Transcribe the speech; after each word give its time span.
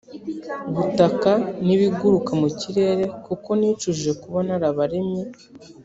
butaka 0.77 1.31
n 1.65 1.67
ibiguruka 1.75 2.31
mu 2.41 2.49
kirere 2.59 3.03
kuko 3.25 3.49
nicujije 3.59 4.11
kuba 4.21 4.39
narabaremye 4.47 5.23